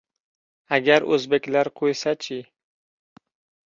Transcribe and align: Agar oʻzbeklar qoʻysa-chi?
Agar 0.77 1.05
oʻzbeklar 1.19 1.71
qoʻysa-chi? 1.83 2.43